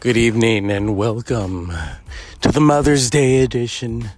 Good 0.00 0.16
evening 0.16 0.70
and 0.70 0.96
welcome 0.96 1.72
to 2.42 2.52
the 2.52 2.60
Mother's 2.60 3.10
Day 3.10 3.42
edition 3.42 4.10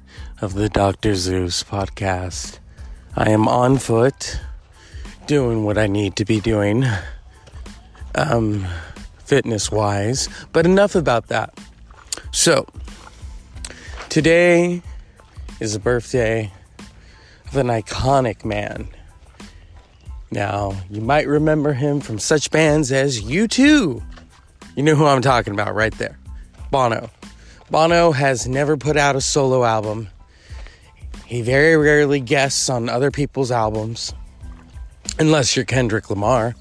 of 0.42 0.52
the 0.52 0.68
Dr. 0.68 1.14
Zeus 1.14 1.64
podcast. 1.64 2.58
I 3.16 3.30
am 3.30 3.48
on 3.48 3.78
foot 3.78 4.38
doing 5.26 5.64
what 5.64 5.78
I 5.78 5.86
need 5.86 6.16
to 6.16 6.26
be 6.26 6.38
doing, 6.38 6.84
um, 8.14 8.66
fitness 9.24 9.72
wise, 9.72 10.28
but 10.52 10.66
enough 10.66 10.94
about 10.94 11.28
that. 11.28 11.58
So, 12.30 12.66
today 14.10 14.82
is 15.60 15.72
the 15.72 15.78
birthday 15.78 16.52
of 17.46 17.56
an 17.56 17.68
iconic 17.68 18.44
man. 18.44 18.86
Now, 20.30 20.76
you 20.90 21.00
might 21.00 21.26
remember 21.26 21.72
him 21.72 22.00
from 22.00 22.18
such 22.18 22.50
bands 22.50 22.92
as 22.92 23.22
U2 23.22 24.02
you 24.76 24.82
know 24.82 24.94
who 24.94 25.06
I'm 25.06 25.22
talking 25.22 25.52
about 25.52 25.74
right 25.74 25.96
there 25.98 26.18
Bono. 26.70 27.10
Bono 27.70 28.12
has 28.12 28.48
never 28.48 28.76
put 28.76 28.96
out 28.96 29.16
a 29.16 29.20
solo 29.20 29.64
album. 29.64 30.08
He 31.26 31.42
very 31.42 31.76
rarely 31.76 32.20
guests 32.20 32.68
on 32.68 32.88
other 32.88 33.10
people's 33.10 33.50
albums, 33.52 34.12
unless 35.18 35.54
you're 35.54 35.64
Kendrick 35.64 36.10
Lamar 36.10 36.54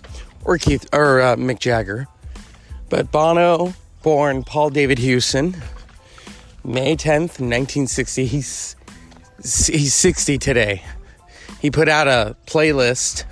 or 0.44 0.58
Keith 0.58 0.88
or 0.94 1.22
uh, 1.22 1.36
Mick 1.36 1.60
Jagger. 1.60 2.08
But 2.90 3.12
Bono, 3.12 3.74
born 4.04 4.44
Paul 4.44 4.70
David 4.70 5.00
Hewson, 5.00 5.56
May 6.64 6.96
10th, 6.96 7.40
1960. 7.40 8.26
He's 8.26 8.76
he's 9.38 9.94
60 9.94 10.38
today. 10.38 10.84
He 11.60 11.72
put 11.72 11.88
out 11.88 12.08
a 12.08 12.36
playlist 12.46 13.24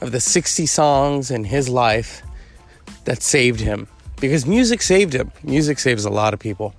of 0.00 0.12
the 0.12 0.20
60 0.20 0.66
songs 0.66 1.30
in 1.30 1.44
his 1.44 1.68
life 1.68 2.22
that 3.04 3.22
saved 3.22 3.60
him 3.60 3.88
because 4.20 4.46
music 4.46 4.82
saved 4.82 5.14
him. 5.14 5.32
Music 5.42 5.78
saves 5.78 6.04
a 6.04 6.10
lot 6.10 6.34
of 6.34 6.40
people. 6.40 6.74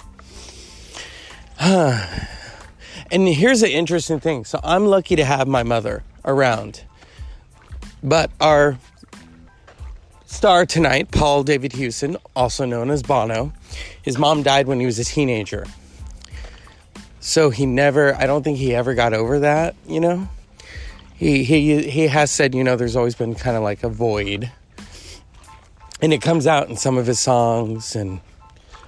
and 1.60 2.08
here's 3.12 3.64
an 3.64 3.70
interesting 3.70 4.20
thing. 4.20 4.46
So 4.46 4.60
I'm 4.64 4.86
lucky 4.86 5.16
to 5.16 5.26
have 5.26 5.48
my 5.48 5.64
mother 5.64 6.04
around. 6.26 6.84
But 8.04 8.32
our 8.40 8.78
star 10.26 10.66
tonight, 10.66 11.12
Paul 11.12 11.44
David 11.44 11.74
Hewson, 11.74 12.18
also 12.36 12.66
known 12.66 12.92
as 12.92 13.02
Bono, 13.02 13.54
his 14.02 14.18
mom 14.18 14.44
died 14.44 14.68
when 14.68 14.80
he 14.80 14.86
was 14.86 15.00
a 15.00 15.06
teenager. 15.06 15.66
So 17.20 17.50
he 17.50 17.66
never, 17.66 18.16
I 18.16 18.26
don't 18.26 18.44
think 18.44 18.58
he 18.58 18.74
ever 18.74 18.94
got 18.94 19.14
over 19.14 19.40
that, 19.40 19.76
you 19.88 20.00
know? 20.00 20.30
He, 21.16 21.44
he, 21.44 21.90
he 21.90 22.08
has 22.08 22.30
said, 22.30 22.54
you 22.54 22.64
know, 22.64 22.76
there's 22.76 22.96
always 22.96 23.16
been 23.16 23.34
kind 23.34 23.58
of 23.58 23.64
like 23.64 23.84
a 23.84 23.90
void 23.90 24.52
and 26.02 26.14
it 26.14 26.22
comes 26.22 26.48
out 26.48 26.70
in 26.70 26.78
some 26.78 26.98
of 26.98 27.08
his 27.08 27.20
songs 27.20 27.96
and 27.96 28.20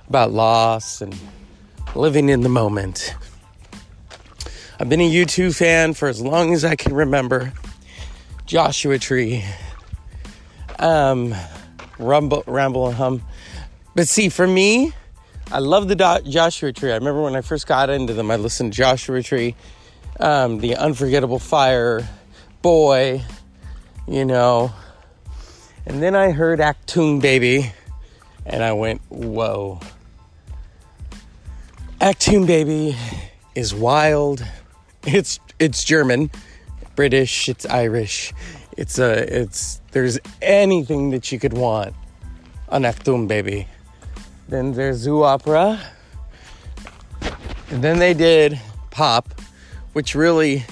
about 0.07 0.31
loss 0.31 1.01
and 1.01 1.15
living 1.95 2.29
in 2.29 2.41
the 2.41 2.49
moment. 2.49 3.15
I've 4.79 4.89
been 4.89 5.01
a 5.01 5.11
U2 5.11 5.55
fan 5.55 5.93
for 5.93 6.07
as 6.07 6.21
long 6.21 6.53
as 6.53 6.63
I 6.63 6.75
can 6.75 6.93
remember. 6.93 7.51
Joshua 8.45 8.97
Tree, 8.97 9.43
um, 10.79 11.35
Rumble, 11.99 12.43
Ramble 12.47 12.87
and 12.87 12.95
Hum. 12.95 13.21
But 13.93 14.07
see, 14.07 14.29
for 14.29 14.47
me, 14.47 14.93
I 15.51 15.59
love 15.59 15.87
the 15.87 15.95
Do- 15.95 16.29
Joshua 16.29 16.71
Tree. 16.71 16.91
I 16.91 16.95
remember 16.95 17.21
when 17.21 17.35
I 17.35 17.41
first 17.41 17.67
got 17.67 17.89
into 17.89 18.13
them, 18.13 18.31
I 18.31 18.37
listened 18.37 18.73
to 18.73 18.77
Joshua 18.77 19.21
Tree, 19.21 19.55
um, 20.19 20.59
The 20.59 20.75
Unforgettable 20.75 21.39
Fire, 21.39 22.07
Boy, 22.61 23.23
you 24.07 24.25
know, 24.25 24.71
and 25.89 26.03
then 26.03 26.15
I 26.15 26.29
heard 26.29 26.59
Achtung 26.59 27.19
Baby, 27.19 27.73
and 28.45 28.63
I 28.63 28.73
went, 28.73 29.01
whoa. 29.09 29.79
Achtung 31.99 32.45
Baby 32.45 32.95
is 33.55 33.73
wild. 33.73 34.45
It's 35.05 35.39
it's 35.57 35.83
German, 35.83 36.29
British, 36.95 37.49
it's 37.49 37.65
Irish. 37.65 38.31
It's 38.77 38.99
a 38.99 39.41
it's 39.41 39.81
there's 39.91 40.19
anything 40.43 41.09
that 41.09 41.31
you 41.31 41.39
could 41.39 41.53
want 41.53 41.95
on 42.69 42.83
Achtung 42.83 43.27
Baby. 43.27 43.67
Then 44.47 44.73
there's 44.73 45.07
Zooropa. 45.07 45.79
And 47.71 47.83
then 47.83 47.97
they 47.97 48.13
did 48.13 48.59
Pop, 48.91 49.41
which 49.93 50.13
really 50.13 50.65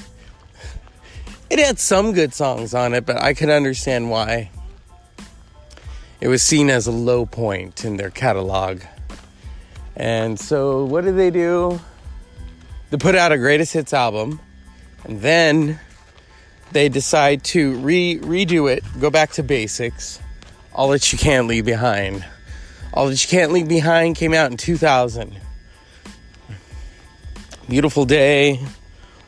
it 1.49 1.57
had 1.57 1.79
some 1.79 2.13
good 2.13 2.35
songs 2.35 2.75
on 2.75 2.93
it, 2.93 3.05
but 3.05 3.17
I 3.17 3.33
could 3.33 3.49
understand 3.49 4.11
why 4.11 4.51
it 6.19 6.27
was 6.27 6.41
seen 6.41 6.69
as 6.69 6.87
a 6.87 6.91
low 6.91 7.25
point 7.25 7.85
in 7.85 7.97
their 7.97 8.09
catalog. 8.09 8.81
And 9.95 10.39
so, 10.39 10.85
what 10.85 11.03
did 11.03 11.17
they 11.17 11.31
do? 11.31 11.79
They 12.89 12.97
put 12.97 13.15
out 13.15 13.31
a 13.31 13.37
greatest 13.37 13.73
hits 13.73 13.93
album, 13.93 14.39
and 15.03 15.21
then 15.21 15.79
they 16.71 16.89
decide 16.89 17.43
to 17.45 17.75
re- 17.79 18.19
redo 18.19 18.71
it, 18.71 18.83
go 18.99 19.09
back 19.09 19.31
to 19.33 19.43
basics. 19.43 20.19
All 20.73 20.89
that 20.89 21.11
you 21.11 21.17
can't 21.17 21.47
leave 21.47 21.65
behind. 21.65 22.23
All 22.93 23.07
that 23.07 23.23
you 23.23 23.27
can't 23.27 23.51
leave 23.51 23.67
behind 23.67 24.15
came 24.15 24.33
out 24.33 24.51
in 24.51 24.57
2000. 24.57 25.39
Beautiful 27.67 28.05
day, 28.05 28.59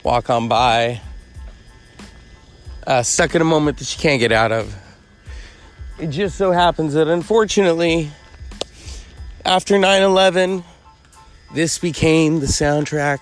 walk 0.03 0.29
on 0.29 0.47
by. 0.47 1.01
Uh, 2.85 3.03
stuck 3.03 3.35
in 3.35 3.41
a 3.41 3.45
moment 3.45 3.77
that 3.79 3.93
you 3.95 4.01
can't 4.01 4.19
get 4.19 4.31
out 4.31 4.51
of 4.51 4.75
it 5.99 6.07
just 6.07 6.37
so 6.37 6.51
happens 6.51 6.93
that 6.93 7.07
unfortunately, 7.07 8.09
after 9.43 9.77
9 9.77 10.01
11, 10.01 10.63
this 11.53 11.77
became 11.77 12.39
the 12.39 12.45
soundtrack 12.45 13.19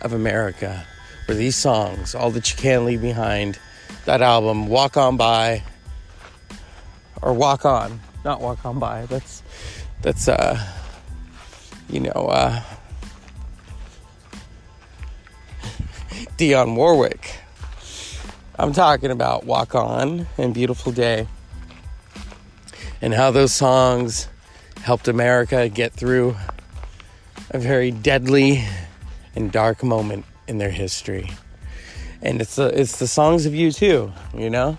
of 0.00 0.12
America. 0.12 0.86
Where 1.26 1.36
these 1.36 1.56
songs, 1.56 2.14
All 2.14 2.30
That 2.30 2.50
You 2.50 2.56
Can't 2.56 2.84
Leave 2.84 3.02
Behind, 3.02 3.58
that 4.04 4.22
album, 4.22 4.68
Walk 4.68 4.96
On 4.96 5.16
By, 5.16 5.62
or 7.22 7.32
Walk 7.32 7.64
On, 7.64 8.00
not 8.24 8.40
Walk 8.40 8.64
On 8.64 8.78
By, 8.78 9.06
that's, 9.06 9.42
that's, 10.02 10.28
uh, 10.28 10.62
you 11.88 12.00
know, 12.00 12.10
uh, 12.10 12.62
Dionne 16.36 16.76
Warwick. 16.76 17.38
I'm 18.58 18.72
talking 18.72 19.10
about 19.10 19.44
Walk 19.44 19.74
On 19.74 20.26
and 20.38 20.54
Beautiful 20.54 20.92
Day 20.92 21.26
and 23.04 23.12
how 23.12 23.30
those 23.30 23.52
songs 23.52 24.28
helped 24.80 25.08
America 25.08 25.68
get 25.68 25.92
through 25.92 26.34
a 27.50 27.58
very 27.58 27.90
deadly 27.90 28.64
and 29.36 29.52
dark 29.52 29.84
moment 29.84 30.24
in 30.48 30.56
their 30.56 30.70
history. 30.70 31.30
And 32.22 32.40
it's 32.40 32.56
the, 32.56 32.68
it's 32.68 32.98
the 32.98 33.06
songs 33.06 33.44
of 33.44 33.52
U2, 33.52 34.10
you 34.38 34.48
know? 34.48 34.78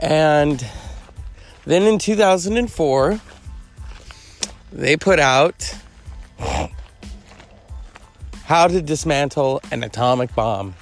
And 0.00 0.66
then 1.66 1.82
in 1.82 1.98
2004, 1.98 3.20
they 4.72 4.96
put 4.96 5.20
out 5.20 5.74
How 8.44 8.66
to 8.66 8.80
Dismantle 8.80 9.60
an 9.70 9.84
Atomic 9.84 10.34
Bomb. 10.34 10.74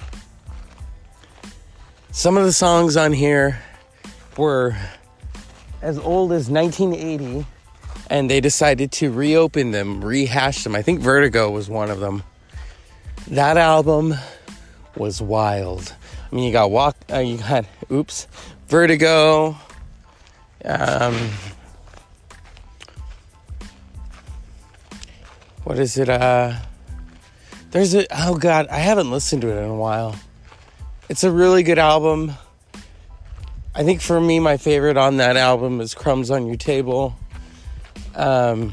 Some 2.11 2.37
of 2.37 2.45
the 2.45 2.53
songs 2.53 2.95
on 2.95 3.11
here 3.11 3.59
were 4.37 4.77
as 5.83 5.99
old 5.99 6.31
as 6.31 6.49
1980 6.49 7.45
and 8.09 8.29
they 8.29 8.39
decided 8.39 8.91
to 8.93 9.11
reopen 9.11 9.71
them, 9.71 10.03
rehash 10.03 10.63
them. 10.63 10.75
I 10.75 10.81
think 10.81 11.01
Vertigo 11.01 11.51
was 11.51 11.69
one 11.69 11.91
of 11.91 11.99
them. 11.99 12.23
That 13.27 13.57
album 13.57 14.15
was 14.95 15.21
wild. 15.21 15.93
I 16.31 16.35
mean, 16.35 16.45
you 16.45 16.51
got 16.51 16.71
Walk, 16.71 16.95
uh, 17.11 17.19
you 17.19 17.37
got 17.37 17.65
Oops, 17.91 18.27
Vertigo. 18.67 19.57
Um, 20.65 21.15
what 25.63 25.77
is 25.77 25.97
it? 25.97 26.09
Uh, 26.09 26.53
there's 27.71 27.93
a 27.93 28.05
oh 28.11 28.35
god, 28.35 28.67
I 28.67 28.77
haven't 28.77 29.11
listened 29.11 29.41
to 29.41 29.49
it 29.49 29.61
in 29.61 29.69
a 29.69 29.75
while. 29.75 30.15
It's 31.09 31.23
a 31.23 31.31
really 31.31 31.63
good 31.63 31.79
album. 31.79 32.33
I 33.75 33.83
think 33.83 34.01
for 34.01 34.21
me, 34.21 34.39
my 34.39 34.57
favorite 34.57 34.97
on 34.97 35.17
that 35.17 35.35
album 35.35 35.81
is 35.81 35.95
Crumbs 35.95 36.29
on 36.29 36.45
Your 36.45 36.57
Table. 36.57 37.15
Um, 38.13 38.71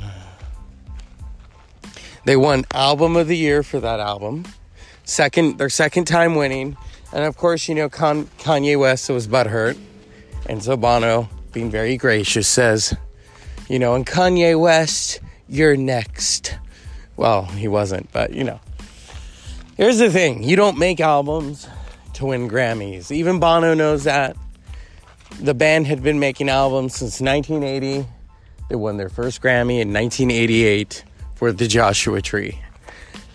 they 2.27 2.37
won 2.37 2.67
Album 2.75 3.17
of 3.17 3.27
the 3.27 3.37
Year 3.37 3.63
for 3.63 3.81
that 3.81 3.99
album. 3.99 4.45
Second, 5.05 5.57
their 5.57 5.71
second 5.71 6.05
time 6.05 6.35
winning. 6.35 6.77
And 7.15 7.25
of 7.25 7.39
course, 7.39 7.67
you 7.67 7.75
know, 7.75 7.89
Con- 7.89 8.27
Kanye 8.39 8.79
West 8.79 9.09
was 9.09 9.27
butthurt. 9.27 9.79
And 10.45 10.63
so 10.63 10.77
Bono, 10.77 11.31
being 11.53 11.71
very 11.71 11.97
gracious, 11.97 12.47
says, 12.47 12.95
you 13.71 13.79
know, 13.79 13.95
and 13.95 14.07
Kanye 14.07 14.61
West, 14.61 15.21
you're 15.49 15.77
next. 15.77 16.59
Well, 17.17 17.47
he 17.47 17.69
wasn't, 17.69 18.13
but 18.13 18.35
you 18.35 18.45
know. 18.45 18.61
Here's 19.79 19.99
the 19.99 20.11
thing 20.11 20.43
you 20.43 20.57
don't 20.57 20.77
make 20.77 21.01
albums 21.01 21.67
to 22.15 22.27
win 22.27 22.51
Grammys. 22.51 23.11
Even 23.11 23.41
Bono 23.41 23.73
knows 23.73 24.05
that 24.05 24.37
the 25.39 25.55
band 25.55 25.87
had 25.87 26.03
been 26.03 26.19
making 26.19 26.49
albums 26.49 26.95
since 26.95 27.21
1980. 27.21 28.07
They 28.69 28.77
won 28.77 28.97
their 28.97 29.09
first 29.09 29.43
Grammy 29.43 29.81
in 29.81 29.93
1988 29.93 31.05
for 31.35 31.53
the 31.53 31.67
Joshua 31.67 32.21
Tree. 32.21 32.61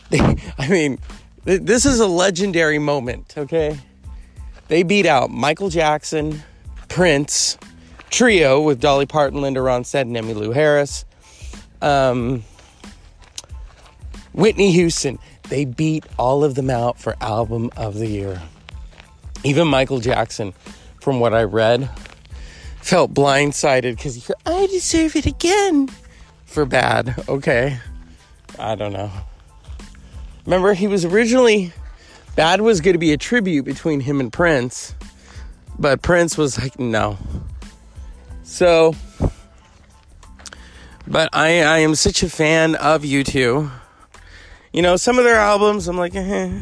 They, 0.09 0.19
I 0.57 0.67
mean, 0.67 0.99
th- 1.45 1.61
this 1.61 1.85
is 1.85 1.99
a 1.99 2.07
legendary 2.07 2.79
moment, 2.79 3.33
okay? 3.37 3.77
They 4.67 4.83
beat 4.83 5.05
out 5.05 5.29
Michael 5.29 5.69
Jackson, 5.69 6.41
Prince, 6.87 7.57
Trio 8.09 8.61
with 8.61 8.79
Dolly 8.79 9.05
Parton, 9.05 9.41
Linda 9.41 9.59
Ronstadt, 9.59 10.01
and 10.01 10.15
Emmylou 10.15 10.53
Harris, 10.53 11.05
um, 11.81 12.43
Whitney 14.33 14.71
Houston. 14.71 15.19
They 15.49 15.65
beat 15.65 16.05
all 16.17 16.43
of 16.43 16.55
them 16.55 16.69
out 16.69 16.99
for 16.99 17.15
Album 17.21 17.69
of 17.77 17.95
the 17.95 18.07
Year. 18.07 18.41
Even 19.43 19.67
Michael 19.67 19.99
Jackson, 19.99 20.53
from 21.05 21.19
what 21.19 21.35
I 21.35 21.43
read, 21.43 21.87
felt 22.81 23.13
blindsided 23.13 23.95
because 23.95 24.31
I 24.43 24.65
deserve 24.65 25.15
it 25.15 25.27
again 25.27 25.87
for 26.45 26.65
bad. 26.65 27.13
Okay. 27.29 27.77
I 28.57 28.73
don't 28.73 28.91
know. 28.91 29.11
Remember, 30.47 30.73
he 30.73 30.87
was 30.87 31.05
originally, 31.05 31.71
Bad 32.35 32.61
was 32.61 32.81
going 32.81 32.95
to 32.95 32.99
be 32.99 33.13
a 33.13 33.17
tribute 33.17 33.65
between 33.65 33.99
him 33.99 34.19
and 34.19 34.33
Prince, 34.33 34.95
but 35.77 36.01
Prince 36.01 36.39
was 36.39 36.57
like, 36.57 36.79
no. 36.79 37.19
So, 38.41 38.95
but 41.05 41.29
I, 41.33 41.61
I 41.61 41.77
am 41.79 41.93
such 41.93 42.23
a 42.23 42.29
fan 42.31 42.73
of 42.73 43.03
U2. 43.03 43.69
You 44.73 44.81
know, 44.81 44.95
some 44.95 45.19
of 45.19 45.23
their 45.23 45.37
albums, 45.37 45.87
I'm 45.87 45.99
like, 45.99 46.15
eh. 46.15 46.61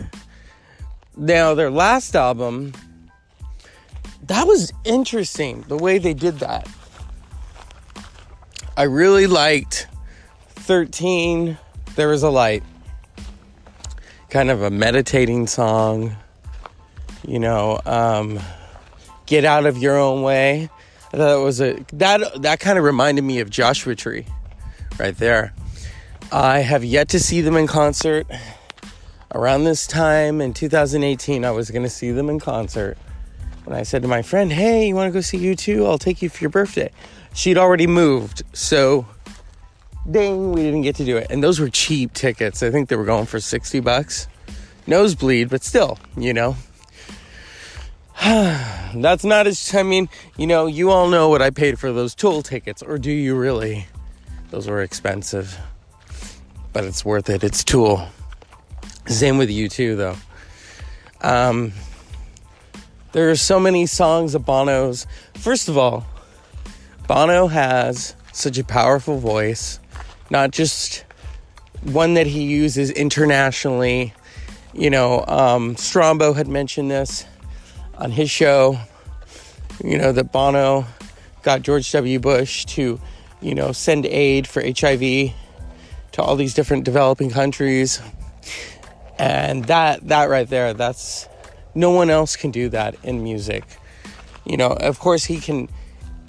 Now, 1.15 1.53
their 1.53 1.71
last 1.71 2.13
album, 2.13 2.73
that 4.27 4.47
was 4.47 4.71
interesting 4.83 5.61
the 5.67 5.77
way 5.77 5.97
they 5.97 6.13
did 6.13 6.39
that. 6.39 6.67
I 8.75 8.83
really 8.83 9.27
liked 9.27 9.87
13, 10.49 11.57
There 11.95 12.07
Was 12.07 12.23
a 12.23 12.29
Light. 12.29 12.63
Kind 14.29 14.49
of 14.49 14.63
a 14.63 14.71
meditating 14.71 15.45
song, 15.45 16.15
you 17.27 17.37
know, 17.37 17.79
um, 17.85 18.39
Get 19.27 19.45
Out 19.45 19.65
of 19.67 19.77
Your 19.77 19.97
Own 19.97 20.23
Way. 20.23 20.69
I 21.13 21.17
thought 21.17 21.39
it 21.39 21.43
was 21.43 21.61
a 21.61 21.73
that 21.93 22.41
that 22.41 22.59
kind 22.59 22.79
of 22.79 22.83
reminded 22.83 23.23
me 23.23 23.39
of 23.41 23.51
Joshua 23.51 23.93
Tree 23.93 24.25
right 24.97 25.15
there. 25.15 25.53
I 26.31 26.59
have 26.59 26.83
yet 26.83 27.09
to 27.09 27.19
see 27.19 27.41
them 27.41 27.55
in 27.55 27.67
concert. 27.67 28.25
Around 29.35 29.65
this 29.65 29.85
time 29.85 30.41
in 30.41 30.53
2018, 30.53 31.45
I 31.45 31.51
was 31.51 31.69
going 31.69 31.83
to 31.83 31.89
see 31.89 32.09
them 32.09 32.29
in 32.29 32.39
concert. 32.39 32.97
When 33.65 33.77
I 33.77 33.83
said 33.83 34.01
to 34.01 34.07
my 34.07 34.21
friend, 34.21 34.51
"Hey, 34.51 34.87
you 34.87 34.95
want 34.95 35.07
to 35.09 35.13
go 35.13 35.21
see 35.21 35.37
U2? 35.37 35.85
I'll 35.85 35.97
take 35.97 36.21
you 36.21 36.29
for 36.29 36.43
your 36.43 36.49
birthday." 36.49 36.91
She'd 37.33 37.57
already 37.57 37.87
moved, 37.87 38.43
so 38.53 39.05
dang, 40.09 40.51
we 40.51 40.61
didn't 40.61 40.81
get 40.81 40.95
to 40.97 41.05
do 41.05 41.17
it. 41.17 41.27
And 41.29 41.43
those 41.43 41.59
were 41.59 41.69
cheap 41.69 42.13
tickets. 42.13 42.61
I 42.61 42.69
think 42.69 42.89
they 42.89 42.95
were 42.95 43.05
going 43.05 43.25
for 43.25 43.39
60 43.39 43.79
bucks. 43.79 44.27
Nosebleed, 44.85 45.49
but 45.49 45.63
still, 45.63 45.97
you 46.17 46.33
know. 46.33 46.57
That's 48.23 49.23
not 49.23 49.47
as, 49.47 49.73
I 49.73 49.83
mean, 49.83 50.09
you 50.37 50.45
know, 50.45 50.67
you 50.67 50.91
all 50.91 51.09
know 51.09 51.29
what 51.29 51.41
I 51.41 51.49
paid 51.49 51.79
for 51.79 51.91
those 51.91 52.13
tool 52.13 52.41
tickets, 52.41 52.81
or 52.81 52.97
do 52.97 53.11
you 53.11 53.35
really? 53.35 53.87
Those 54.51 54.67
were 54.67 54.83
expensive, 54.83 55.57
but 56.73 56.83
it's 56.83 57.03
worth 57.03 57.29
it. 57.29 57.43
It's 57.43 57.63
Tool. 57.63 58.07
Same 59.07 59.37
with 59.37 59.49
U2, 59.49 59.97
though. 59.97 60.15
Um, 61.21 61.73
there 63.13 63.29
are 63.29 63.35
so 63.35 63.59
many 63.59 63.85
songs 63.85 64.35
of 64.35 64.43
Bono's. 64.45 65.07
First 65.35 65.69
of 65.69 65.77
all, 65.77 66.05
Bono 67.07 67.47
has 67.47 68.15
such 68.31 68.57
a 68.57 68.63
powerful 68.63 69.19
voice, 69.19 69.79
not 70.31 70.51
just 70.51 71.05
one 71.83 72.15
that 72.15 72.25
he 72.25 72.43
uses 72.43 72.89
internationally. 72.89 74.13
You 74.73 74.89
know, 74.89 75.23
um, 75.27 75.75
Strombo 75.75 76.35
had 76.35 76.47
mentioned 76.47 76.89
this 76.89 77.25
on 77.95 78.09
his 78.09 78.31
show, 78.31 78.79
you 79.83 79.99
know, 79.99 80.11
that 80.11 80.31
Bono 80.31 80.85
got 81.43 81.61
George 81.61 81.91
W. 81.91 82.19
Bush 82.19 82.65
to, 82.65 82.99
you 83.41 83.53
know, 83.53 83.71
send 83.71 84.07
aid 84.07 84.47
for 84.47 84.63
HIV 84.63 85.31
to 86.13 86.21
all 86.21 86.35
these 86.35 86.55
different 86.55 86.83
developing 86.83 87.29
countries. 87.29 88.01
And 89.19 89.65
that 89.65 90.07
that 90.07 90.29
right 90.29 90.49
there, 90.49 90.73
that's 90.73 91.27
no 91.75 91.91
one 91.91 92.09
else 92.09 92.35
can 92.35 92.51
do 92.51 92.69
that 92.69 92.95
in 93.03 93.23
music. 93.23 93.63
You 94.45 94.57
know, 94.57 94.71
of 94.71 94.99
course 94.99 95.25
he 95.25 95.39
can 95.39 95.69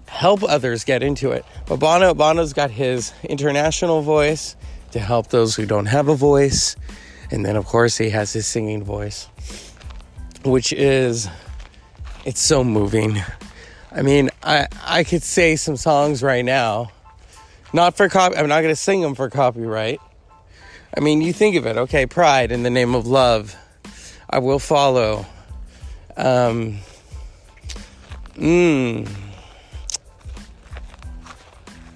help 0.07 0.43
others 0.45 0.85
get 0.85 1.03
into 1.03 1.33
it. 1.33 1.45
But 1.67 1.81
Bono 1.81 2.15
Bono's 2.15 2.53
got 2.53 2.71
his 2.71 3.13
international 3.25 4.03
voice 4.03 4.57
to 4.93 5.01
help 5.01 5.29
those 5.29 5.57
who 5.57 5.67
don't 5.67 5.87
have 5.87 6.09
a 6.09 6.15
voice. 6.15 6.77
And 7.31 7.45
then 7.45 7.57
of 7.57 7.67
course 7.67 7.99
he 7.99 8.11
has 8.11 8.33
his 8.33 8.47
singing 8.47 8.85
voice, 8.85 9.29
which 10.45 10.73
is 10.73 11.29
it's 12.25 12.41
so 12.41 12.63
moving. 12.63 13.21
I 13.91 14.03
mean, 14.03 14.31
I 14.43 14.69
I 14.83 15.05
could 15.05 15.23
say 15.23 15.57
some 15.57 15.77
songs 15.77 16.23
right 16.23 16.45
now, 16.45 16.93
not 17.73 17.97
for 17.97 18.09
copy. 18.09 18.37
I'm 18.37 18.49
not 18.49 18.63
going 18.63 18.73
to 18.73 18.81
sing 18.81 19.01
them 19.01 19.15
for 19.15 19.29
copyright. 19.31 20.01
I 20.97 21.01
mean, 21.01 21.23
you 21.23 21.33
think 21.33 21.57
of 21.57 21.67
it. 21.67 21.77
Okay, 21.77 22.07
Pride 22.07 22.53
in 22.53 22.63
the 22.63 22.71
name 22.71 22.95
of 22.95 23.07
love. 23.07 23.57
I 24.31 24.39
will 24.39 24.61
follow. 24.61 25.27
Um. 26.17 26.79
Mmm. 28.35 29.09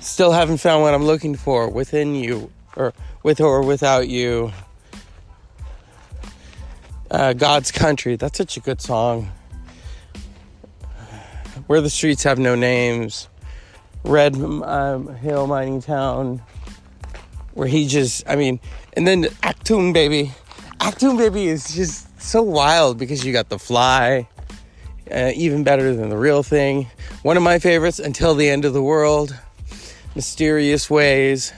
Still 0.00 0.32
haven't 0.32 0.58
found 0.58 0.82
what 0.82 0.94
I'm 0.94 1.04
looking 1.04 1.36
for 1.36 1.68
within 1.68 2.14
you, 2.14 2.50
or 2.76 2.92
with 3.22 3.40
or 3.40 3.62
without 3.62 4.08
you. 4.08 4.52
Uh, 7.10 7.32
God's 7.32 7.70
country. 7.70 8.16
That's 8.16 8.36
such 8.36 8.56
a 8.56 8.60
good 8.60 8.80
song. 8.80 9.30
Where 11.66 11.80
the 11.80 11.90
Streets 11.90 12.22
Have 12.24 12.38
No 12.38 12.54
Names, 12.54 13.28
Red 14.04 14.36
um, 14.36 15.14
Hill 15.16 15.46
Mining 15.46 15.82
Town, 15.82 16.42
where 17.54 17.68
he 17.68 17.86
just, 17.86 18.28
I 18.28 18.36
mean, 18.36 18.60
and 18.94 19.06
then 19.06 19.24
Achtung 19.42 19.92
Baby. 19.92 20.32
Achtung 20.80 21.18
Baby 21.18 21.46
is 21.46 21.74
just 21.74 22.07
so 22.18 22.42
wild 22.42 22.98
because 22.98 23.24
you 23.24 23.32
got 23.32 23.48
The 23.48 23.58
Fly, 23.58 24.28
uh, 25.10 25.32
even 25.34 25.64
better 25.64 25.94
than 25.94 26.08
The 26.08 26.16
Real 26.16 26.42
Thing. 26.42 26.88
One 27.22 27.36
of 27.36 27.42
my 27.42 27.58
favorites, 27.58 27.98
Until 27.98 28.34
the 28.34 28.48
End 28.48 28.64
of 28.64 28.72
the 28.72 28.82
World, 28.82 29.36
Mysterious 30.14 30.90
Ways. 30.90 31.52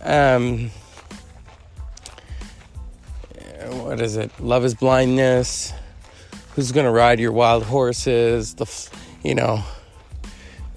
Um, 0.00 0.70
what 3.70 4.00
is 4.00 4.16
it? 4.16 4.30
Love 4.40 4.64
is 4.64 4.74
Blindness. 4.74 5.72
Who's 6.54 6.72
gonna 6.72 6.92
ride 6.92 7.20
your 7.20 7.32
wild 7.32 7.64
horses? 7.64 8.54
The 8.54 8.66
you 9.22 9.34
know, 9.34 9.62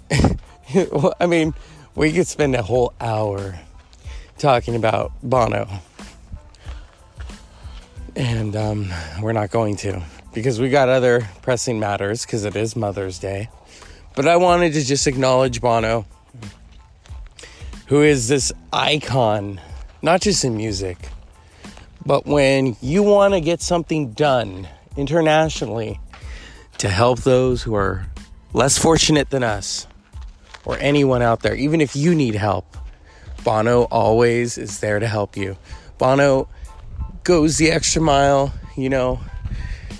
I 1.20 1.26
mean, 1.26 1.54
we 1.96 2.12
could 2.12 2.28
spend 2.28 2.56
a 2.56 2.62
whole 2.62 2.94
hour 3.00 3.60
talking 4.38 4.76
about 4.76 5.12
Bono. 5.22 5.68
And 8.20 8.54
um, 8.58 8.90
we're 9.22 9.32
not 9.32 9.50
going 9.50 9.78
to 9.78 10.04
because 10.34 10.60
we 10.60 10.70
got 10.70 10.90
other 10.90 11.26
pressing 11.42 11.80
matters 11.80 12.26
because 12.26 12.44
it 12.44 12.54
is 12.54 12.76
Mother's 12.76 13.18
Day. 13.18 13.48
But 14.14 14.28
I 14.28 14.36
wanted 14.36 14.74
to 14.74 14.84
just 14.84 15.08
acknowledge 15.08 15.62
Bono, 15.62 16.06
who 17.88 18.02
is 18.02 18.28
this 18.28 18.52
icon, 18.74 19.62
not 20.02 20.20
just 20.20 20.44
in 20.44 20.58
music, 20.58 20.98
but 22.06 22.26
when 22.26 22.76
you 22.82 23.04
want 23.04 23.36
to 23.36 23.40
get 23.40 23.62
something 23.62 24.12
done 24.12 24.68
internationally 24.98 25.98
to 26.80 26.90
help 26.90 27.22
those 27.22 27.64
who 27.64 27.74
are 27.74 28.06
less 28.52 28.78
fortunate 28.78 29.30
than 29.30 29.44
us 29.44 29.88
or 30.66 30.78
anyone 30.80 31.22
out 31.22 31.40
there, 31.40 31.56
even 31.56 31.80
if 31.80 31.96
you 31.96 32.14
need 32.14 32.36
help, 32.36 32.76
Bono 33.46 33.84
always 33.84 34.58
is 34.58 34.82
there 34.82 35.00
to 35.00 35.08
help 35.08 35.38
you. 35.38 35.56
Bono 35.98 36.50
goes 37.24 37.58
the 37.58 37.72
extra 37.72 38.02
mile, 38.02 38.54
you 38.76 38.90
know. 38.90 39.20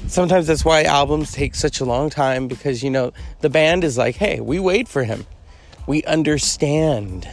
Sometimes 0.08 0.48
that's 0.48 0.66
why 0.66 0.84
albums 0.84 1.32
take 1.32 1.54
such 1.54 1.80
a 1.80 1.86
long 1.86 2.10
time 2.10 2.48
because, 2.48 2.84
you 2.84 2.90
know, 2.90 3.14
the 3.42 3.50
band 3.50 3.84
is 3.84 3.98
like, 3.98 4.16
hey, 4.16 4.40
we 4.40 4.60
wait 4.60 4.88
for 4.88 5.04
him. 5.04 5.26
We 5.86 6.04
understand. 6.04 7.30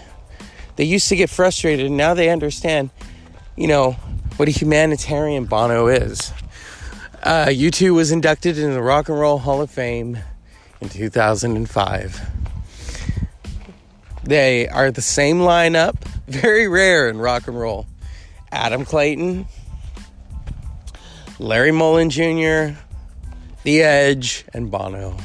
They 0.76 0.84
used 0.84 1.08
to 1.08 1.16
get 1.16 1.30
frustrated, 1.30 1.86
and 1.86 1.96
now 1.96 2.14
they 2.14 2.28
understand, 2.28 2.90
you 3.56 3.66
know, 3.66 3.92
what 4.36 4.48
a 4.48 4.50
humanitarian 4.50 5.46
Bono 5.46 5.86
is. 5.86 6.32
Uh, 7.22 7.46
U2 7.46 7.94
was 7.94 8.12
inducted 8.12 8.58
into 8.58 8.74
the 8.74 8.82
Rock 8.82 9.08
and 9.08 9.18
Roll 9.18 9.38
Hall 9.38 9.62
of 9.62 9.70
Fame 9.70 10.18
in 10.80 10.88
2005. 10.90 12.20
They 14.22 14.68
are 14.68 14.90
the 14.90 15.02
same 15.02 15.38
lineup, 15.38 15.94
very 16.26 16.68
rare 16.68 17.08
in 17.08 17.18
rock 17.18 17.46
and 17.46 17.58
roll. 17.58 17.86
Adam 18.50 18.84
Clayton, 18.84 19.46
Larry 21.38 21.70
Mullen 21.70 22.08
Jr., 22.08 22.78
The 23.62 23.82
Edge, 23.82 24.44
and 24.54 24.70
Bono. 24.70 25.16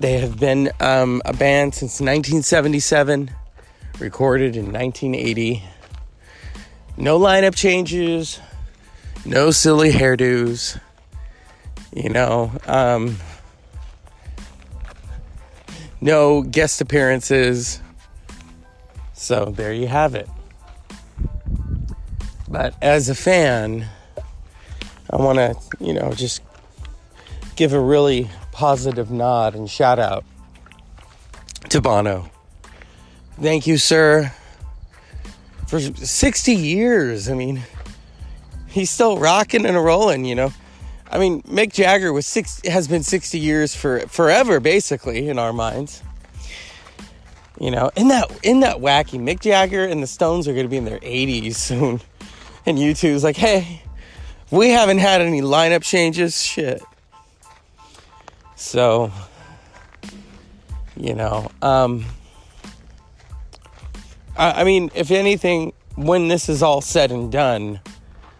They 0.00 0.18
have 0.18 0.40
been 0.40 0.72
um, 0.80 1.22
a 1.24 1.32
band 1.32 1.74
since 1.74 2.00
1977. 2.00 3.30
recorded 4.00 4.56
in 4.56 4.72
1980. 4.72 5.62
No 6.96 7.20
lineup 7.20 7.54
changes, 7.54 8.40
no 9.24 9.52
silly 9.52 9.92
hairdos, 9.92 10.80
you 11.94 12.08
know, 12.08 12.50
um, 12.66 13.18
no 16.00 16.42
guest 16.42 16.80
appearances. 16.80 17.80
So 19.14 19.46
there 19.46 19.72
you 19.72 19.86
have 19.86 20.14
it. 20.14 20.28
But 22.48 22.74
as 22.82 23.08
a 23.08 23.14
fan, 23.14 23.86
I 25.12 25.16
want 25.16 25.38
to, 25.38 25.56
you 25.80 25.92
know, 25.92 26.12
just 26.12 26.42
give 27.56 27.72
a 27.72 27.80
really 27.80 28.30
positive 28.52 29.10
nod 29.10 29.54
and 29.54 29.68
shout 29.68 29.98
out 29.98 30.24
to 31.68 31.80
Bono. 31.80 32.30
Thank 33.40 33.66
you, 33.66 33.76
sir, 33.76 34.32
for 35.66 35.80
60 35.80 36.54
years. 36.54 37.28
I 37.28 37.34
mean, 37.34 37.62
he's 38.68 38.90
still 38.90 39.18
rocking 39.18 39.66
and 39.66 39.76
rolling, 39.82 40.24
you 40.24 40.34
know. 40.34 40.52
I 41.10 41.18
mean, 41.18 41.42
Mick 41.42 41.72
Jagger 41.72 42.12
was 42.12 42.26
six 42.26 42.60
has 42.64 42.86
been 42.86 43.02
60 43.02 43.38
years 43.38 43.74
for 43.74 44.00
forever, 44.00 44.60
basically, 44.60 45.28
in 45.28 45.38
our 45.38 45.52
minds. 45.52 46.02
You 47.58 47.70
know, 47.70 47.90
in 47.96 48.08
that 48.08 48.30
in 48.42 48.60
that 48.60 48.76
wacky 48.76 49.20
Mick 49.20 49.40
Jagger 49.40 49.84
and 49.84 50.02
the 50.02 50.06
Stones 50.06 50.46
are 50.46 50.54
gonna 50.54 50.68
be 50.68 50.76
in 50.76 50.84
their 50.84 51.00
80s 51.00 51.56
soon. 51.56 52.00
And 52.64 52.78
U2's 52.78 53.24
like, 53.24 53.36
hey, 53.36 53.82
we 54.50 54.70
haven't 54.70 54.98
had 54.98 55.20
any 55.20 55.40
lineup 55.40 55.82
changes. 55.82 56.42
Shit. 56.42 56.82
So, 58.56 59.10
you 60.96 61.14
know, 61.14 61.50
um, 61.62 62.04
I, 64.36 64.60
I 64.60 64.64
mean, 64.64 64.90
if 64.94 65.10
anything, 65.10 65.72
when 65.96 66.28
this 66.28 66.48
is 66.48 66.62
all 66.62 66.80
said 66.80 67.10
and 67.10 67.32
done, 67.32 67.80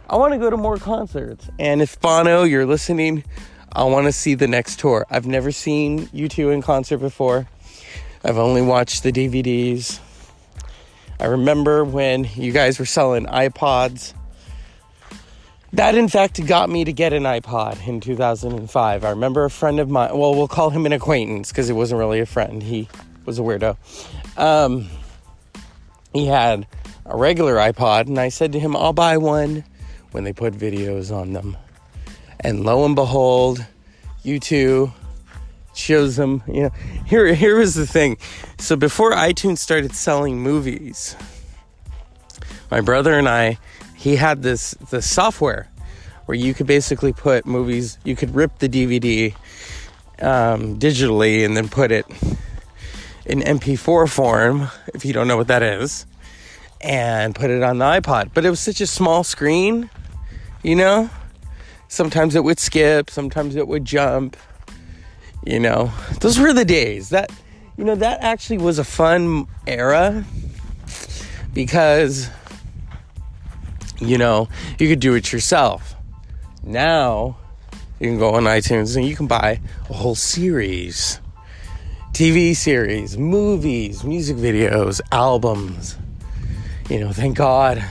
I 0.08 0.16
want 0.16 0.32
to 0.32 0.38
go 0.38 0.50
to 0.50 0.56
more 0.56 0.76
concerts. 0.76 1.48
And 1.58 1.80
if 1.80 2.00
Bono, 2.00 2.42
you're 2.42 2.66
listening, 2.66 3.24
I 3.72 3.84
want 3.84 4.06
to 4.06 4.12
see 4.12 4.34
the 4.34 4.48
next 4.48 4.80
tour. 4.80 5.06
I've 5.08 5.26
never 5.26 5.52
seen 5.52 6.06
U2 6.08 6.52
in 6.52 6.62
concert 6.62 6.98
before. 6.98 7.48
I've 8.24 8.38
only 8.38 8.60
watched 8.60 9.02
the 9.02 9.12
DVDs. 9.12 10.00
I 11.20 11.26
remember 11.26 11.84
when 11.84 12.28
you 12.34 12.50
guys 12.52 12.78
were 12.78 12.86
selling 12.86 13.26
iPods. 13.26 14.14
That, 15.72 15.94
in 15.94 16.08
fact, 16.08 16.44
got 16.46 16.68
me 16.68 16.84
to 16.84 16.92
get 16.92 17.12
an 17.12 17.22
iPod 17.22 17.86
in 17.86 18.00
2005. 18.00 19.04
I 19.04 19.10
remember 19.10 19.44
a 19.44 19.50
friend 19.50 19.78
of 19.78 19.88
mine, 19.88 20.16
well, 20.16 20.34
we'll 20.34 20.48
call 20.48 20.70
him 20.70 20.84
an 20.84 20.92
acquaintance 20.92 21.50
because 21.50 21.70
it 21.70 21.74
wasn't 21.74 22.00
really 22.00 22.18
a 22.18 22.26
friend. 22.26 22.62
He 22.62 22.88
was 23.24 23.38
a 23.38 23.42
weirdo. 23.42 23.76
Um, 24.36 24.88
he 26.12 26.26
had 26.26 26.66
a 27.06 27.16
regular 27.16 27.54
iPod, 27.54 28.08
and 28.08 28.18
I 28.18 28.30
said 28.30 28.52
to 28.52 28.60
him, 28.60 28.74
I'll 28.74 28.92
buy 28.92 29.16
one 29.16 29.64
when 30.10 30.24
they 30.24 30.32
put 30.32 30.54
videos 30.54 31.14
on 31.14 31.34
them. 31.34 31.56
And 32.40 32.64
lo 32.64 32.84
and 32.84 32.96
behold, 32.96 33.64
U2 34.24 34.92
shows 35.74 36.16
them, 36.16 36.42
you 36.48 36.62
know, 36.62 36.70
here, 37.06 37.32
here 37.32 37.56
was 37.56 37.74
the 37.74 37.86
thing. 37.86 38.16
So 38.58 38.74
before 38.76 39.12
iTunes 39.12 39.58
started 39.58 39.94
selling 39.94 40.40
movies, 40.40 41.16
my 42.70 42.80
brother 42.80 43.16
and 43.16 43.28
I, 43.28 43.58
he 44.00 44.16
had 44.16 44.42
this, 44.42 44.70
the 44.88 45.02
software 45.02 45.68
where 46.24 46.34
you 46.34 46.54
could 46.54 46.66
basically 46.66 47.12
put 47.12 47.44
movies, 47.44 47.98
you 48.02 48.16
could 48.16 48.34
rip 48.34 48.58
the 48.58 48.68
DVD 48.68 49.34
um, 50.22 50.78
digitally 50.78 51.44
and 51.44 51.54
then 51.54 51.68
put 51.68 51.92
it 51.92 52.06
in 53.26 53.40
MP4 53.40 54.08
form, 54.08 54.68
if 54.94 55.04
you 55.04 55.12
don't 55.12 55.28
know 55.28 55.36
what 55.36 55.48
that 55.48 55.62
is, 55.62 56.06
and 56.80 57.34
put 57.34 57.50
it 57.50 57.62
on 57.62 57.76
the 57.76 57.84
iPod. 57.84 58.30
But 58.32 58.46
it 58.46 58.50
was 58.50 58.58
such 58.58 58.80
a 58.80 58.86
small 58.86 59.22
screen, 59.22 59.90
you 60.62 60.76
know? 60.76 61.10
Sometimes 61.88 62.34
it 62.34 62.42
would 62.42 62.58
skip, 62.58 63.10
sometimes 63.10 63.54
it 63.54 63.68
would 63.68 63.84
jump. 63.84 64.34
You 65.44 65.60
know, 65.60 65.92
those 66.20 66.38
were 66.38 66.54
the 66.54 66.64
days. 66.64 67.10
That, 67.10 67.30
you 67.76 67.84
know, 67.84 67.96
that 67.96 68.22
actually 68.22 68.58
was 68.58 68.78
a 68.78 68.84
fun 68.84 69.46
era 69.66 70.24
because, 71.52 72.30
you 74.00 74.18
know, 74.18 74.48
you 74.78 74.88
could 74.88 75.00
do 75.00 75.14
it 75.14 75.32
yourself. 75.32 75.94
Now, 76.62 77.36
you 77.98 78.08
can 78.08 78.18
go 78.18 78.34
on 78.34 78.44
iTunes 78.44 78.96
and 78.96 79.06
you 79.06 79.14
can 79.14 79.26
buy 79.26 79.60
a 79.88 79.92
whole 79.92 80.14
series 80.14 81.20
TV 82.12 82.54
series, 82.54 83.16
movies, 83.16 84.04
music 84.04 84.36
videos, 84.36 85.00
albums. 85.10 85.96
You 86.88 87.00
know, 87.00 87.12
thank 87.12 87.36
God 87.36 87.82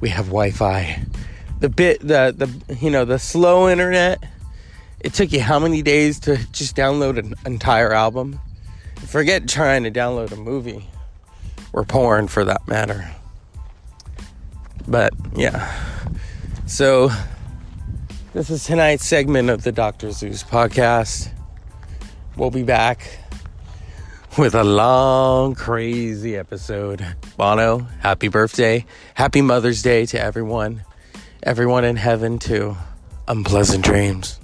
we 0.00 0.08
have 0.10 0.26
Wi-Fi. 0.26 1.02
The 1.60 1.68
bit 1.68 2.00
the 2.00 2.34
the 2.36 2.76
you 2.76 2.90
know, 2.90 3.04
the 3.04 3.18
slow 3.18 3.68
internet, 3.68 4.22
it 5.00 5.14
took 5.14 5.32
you 5.32 5.40
how 5.40 5.58
many 5.58 5.80
days 5.82 6.20
to 6.20 6.36
just 6.52 6.76
download 6.76 7.18
an 7.18 7.34
entire 7.46 7.92
album? 7.92 8.40
Forget 9.06 9.48
trying 9.48 9.84
to 9.84 9.90
download 9.90 10.32
a 10.32 10.36
movie 10.36 10.86
or 11.72 11.84
porn 11.84 12.28
for 12.28 12.44
that 12.44 12.66
matter. 12.68 13.10
But 14.88 15.12
yeah. 15.36 15.72
So 16.66 17.10
this 18.32 18.50
is 18.50 18.64
tonight's 18.64 19.06
segment 19.06 19.50
of 19.50 19.62
the 19.62 19.72
Dr. 19.72 20.10
Zeus 20.10 20.42
podcast. 20.42 21.30
We'll 22.36 22.50
be 22.50 22.62
back 22.62 23.18
with 24.38 24.54
a 24.54 24.64
long, 24.64 25.54
crazy 25.54 26.36
episode. 26.36 27.04
Bono, 27.36 27.80
happy 28.00 28.28
birthday. 28.28 28.86
Happy 29.14 29.42
Mother's 29.42 29.82
Day 29.82 30.06
to 30.06 30.20
everyone. 30.20 30.84
Everyone 31.42 31.84
in 31.84 31.96
heaven, 31.96 32.38
too. 32.38 32.76
Unpleasant 33.26 33.84
dreams. 33.84 34.38